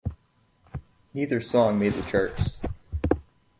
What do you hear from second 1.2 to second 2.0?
song made